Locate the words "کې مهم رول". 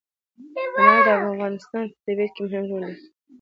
2.35-2.81